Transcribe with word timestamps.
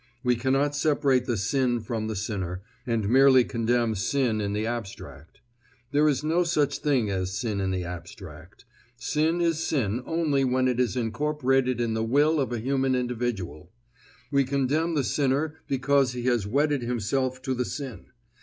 We 0.23 0.35
cannot 0.35 0.75
separate 0.75 1.25
the 1.25 1.37
sin 1.37 1.79
from 1.79 2.07
the 2.07 2.15
sinner, 2.15 2.63
and 2.87 3.07
merely 3.07 3.43
condemn 3.43 3.93
sin 3.93 4.41
in 4.41 4.53
the 4.53 4.65
abstract. 4.65 5.41
There 5.91 6.09
is 6.09 6.23
no 6.23 6.43
such 6.43 6.79
thing 6.79 7.11
as 7.11 7.37
sin 7.37 7.61
in 7.61 7.69
the 7.69 7.83
abstract. 7.83 8.65
Sin 8.97 9.41
is 9.41 9.63
sin 9.63 10.01
only 10.07 10.43
when 10.43 10.67
it 10.67 10.79
is 10.79 10.95
incorporated 10.95 11.79
in 11.79 11.93
the 11.93 12.03
will 12.03 12.39
of 12.39 12.51
a 12.51 12.57
human 12.57 12.95
individual. 12.95 13.69
We 14.31 14.43
condemn 14.43 14.95
the 14.95 15.03
sinner 15.03 15.57
because 15.67 16.13
he 16.13 16.23
has 16.23 16.47
wedded 16.47 16.81
himself 16.81 17.39
to 17.43 17.53
the 17.53 17.63
sin. 17.65 18.07